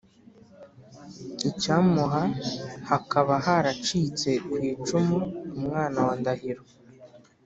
[1.49, 2.23] icyamuha
[2.89, 5.17] hakaba haracitse ku icumu
[5.57, 6.63] umwana wa ndahiro